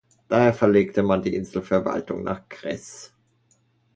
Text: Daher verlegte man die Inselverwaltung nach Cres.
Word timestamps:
Daher 0.29 0.51
verlegte 0.55 1.03
man 1.03 1.21
die 1.21 1.35
Inselverwaltung 1.35 2.23
nach 2.23 2.49
Cres. 2.49 3.13